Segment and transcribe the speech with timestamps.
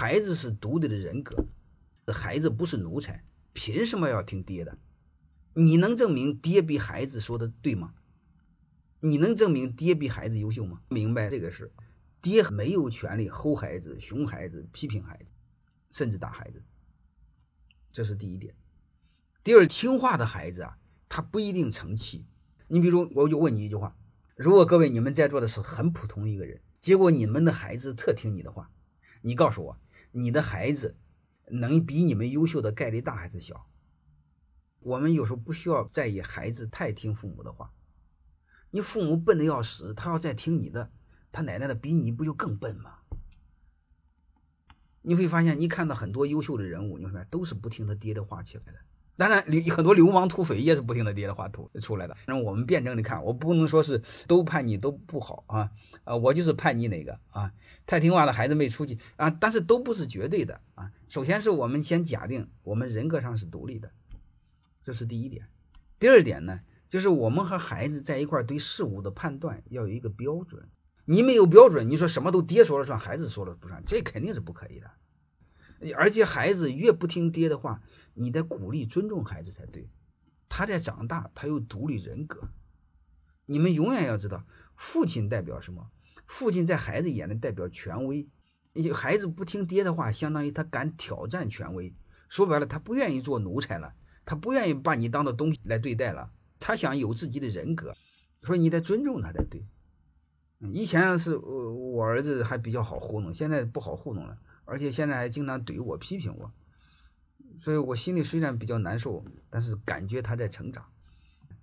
[0.00, 1.44] 孩子是独立的人格，
[2.06, 3.22] 孩子不是奴才，
[3.52, 4.78] 凭什么要听爹的？
[5.52, 7.92] 你能证明爹比孩子说的对吗？
[9.00, 10.80] 你能证明爹比孩子优秀吗？
[10.88, 11.70] 明白这个事，
[12.22, 15.26] 爹没有权利吼孩子、熊孩子、批评孩子，
[15.90, 16.62] 甚至打孩子。
[17.90, 18.54] 这是第一点。
[19.44, 20.78] 第二，听话的孩子啊，
[21.10, 22.24] 他不一定成器。
[22.68, 23.94] 你比如，我就问你一句话：
[24.34, 28.70] 如果各位你们在座的是很普通一个人，结果你们的孩子特听你的话，
[29.20, 29.78] 你告诉我，
[30.12, 30.96] 你的孩子
[31.46, 33.66] 能比你们优秀的概率大还是小？
[34.80, 37.72] 我们有时候不需要在意孩子太听父母的话，
[38.70, 40.90] 你父母笨的要死，他要再听你的，
[41.30, 42.98] 他奶奶的比你不就更笨吗？
[45.02, 48.78] 你会发现，你看到很多优秀的人物，你会发现都是不听他爹的话起来的。
[49.20, 52.16] 当然，流很多流氓土匪也是不停的爹的话土出来的。
[52.26, 55.70] 那我们辩证的看，我不能说是都叛逆都不好啊，
[56.04, 57.52] 啊，我就是叛逆那个啊，
[57.84, 60.90] 太听话的孩子没出息啊，但是都不是绝对的啊。
[61.10, 63.90] 首先是我们先假定我们人格上是独立的。
[64.80, 65.46] 这是第一点，
[65.98, 70.66] 第二点呢，就是我们和孩子在一块儿对事物的判断要有一个标准。
[71.04, 74.90] 你没有标准，你说什么都爹说了算，孩子说了不算，这肯定是不可以的。
[75.96, 77.82] 而且孩子越不听爹的话，
[78.14, 79.88] 你得鼓励尊重孩子才对。
[80.48, 82.50] 他在长大，他有独立人格。
[83.46, 84.44] 你们永远要知道，
[84.76, 85.90] 父亲代表什么？
[86.26, 88.28] 父亲在孩子眼里代表权威。
[88.94, 91.94] 孩子不听爹的话，相当于他敢挑战权威。
[92.28, 93.94] 说白了，他不愿意做奴才了。
[94.24, 97.96] 他不愿意把你当做东西来对待了，他想有自己的人格，
[98.42, 99.66] 所以你得尊重他才对。
[100.72, 104.38] 以前是我我儿子还比较好糊弄，现在不好糊弄了，
[104.70, 106.52] 而且现在还经常怼我、批评我，
[107.60, 110.86] 所以我心里虽然比较难受，但是感觉他在成长。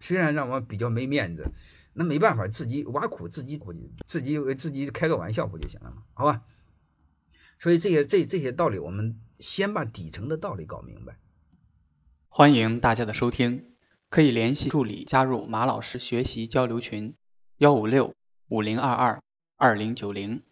[0.00, 1.50] 虽然让我比较没面子，
[1.92, 3.60] 那没办法，自己挖苦自己，
[4.06, 6.02] 自己自己开个玩笑不就行了吗？
[6.14, 6.42] 好吧。
[7.58, 11.18] 所以这些这这些道理，我们先把底层的道理搞明白。
[12.28, 13.74] 欢迎大家的收听，
[14.08, 17.14] 可以联系助理加入马老师学习交流群：
[17.58, 18.14] 幺五六
[18.48, 19.22] 五零二二
[19.56, 20.42] 二零九零。